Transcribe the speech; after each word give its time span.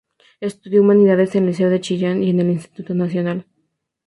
Estudió 0.39 0.81
humanidades 0.81 1.35
en 1.35 1.43
el 1.43 1.49
Liceo 1.51 1.69
de 1.69 1.79
Chillán 1.79 2.23
y 2.23 2.31
en 2.31 2.39
el 2.39 2.49
Instituto 2.49 2.95
Nacional. 2.95 3.45